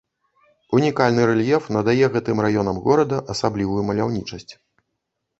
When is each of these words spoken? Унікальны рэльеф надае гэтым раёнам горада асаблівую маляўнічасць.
Унікальны 0.77 1.25
рэльеф 1.31 1.67
надае 1.75 2.07
гэтым 2.15 2.41
раёнам 2.45 2.79
горада 2.85 3.17
асаблівую 3.35 3.81
маляўнічасць. 3.91 4.53